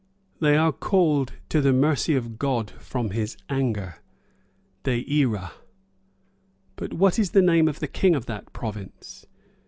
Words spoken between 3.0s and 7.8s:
his anger de ira. But what is the name of